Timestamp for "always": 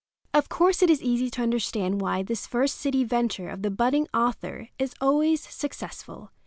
4.99-5.41